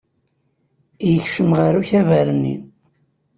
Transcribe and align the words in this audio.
Yekcem 1.11 1.49
ɣer 1.57 1.73
ukabar-nni. 1.81 2.55